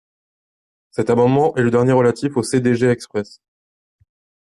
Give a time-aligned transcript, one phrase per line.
[0.89, 3.39] Cet amendement est le dernier relatif au CDG Express.